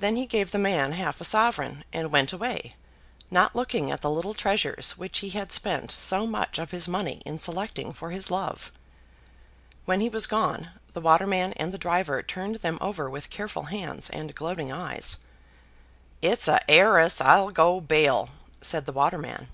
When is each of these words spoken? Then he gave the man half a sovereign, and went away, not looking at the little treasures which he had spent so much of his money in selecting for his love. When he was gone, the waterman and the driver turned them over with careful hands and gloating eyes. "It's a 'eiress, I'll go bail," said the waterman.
Then 0.00 0.16
he 0.16 0.26
gave 0.26 0.50
the 0.50 0.58
man 0.58 0.92
half 0.92 1.18
a 1.18 1.24
sovereign, 1.24 1.82
and 1.94 2.12
went 2.12 2.30
away, 2.30 2.74
not 3.30 3.56
looking 3.56 3.90
at 3.90 4.02
the 4.02 4.10
little 4.10 4.34
treasures 4.34 4.98
which 4.98 5.20
he 5.20 5.30
had 5.30 5.50
spent 5.50 5.90
so 5.90 6.26
much 6.26 6.58
of 6.58 6.72
his 6.72 6.86
money 6.86 7.22
in 7.24 7.38
selecting 7.38 7.94
for 7.94 8.10
his 8.10 8.30
love. 8.30 8.70
When 9.86 10.00
he 10.00 10.10
was 10.10 10.26
gone, 10.26 10.72
the 10.92 11.00
waterman 11.00 11.54
and 11.54 11.72
the 11.72 11.78
driver 11.78 12.22
turned 12.22 12.56
them 12.56 12.76
over 12.82 13.08
with 13.08 13.30
careful 13.30 13.62
hands 13.72 14.10
and 14.10 14.34
gloating 14.34 14.70
eyes. 14.70 15.16
"It's 16.20 16.46
a 16.46 16.60
'eiress, 16.70 17.22
I'll 17.22 17.48
go 17.50 17.80
bail," 17.80 18.28
said 18.60 18.84
the 18.84 18.92
waterman. 18.92 19.48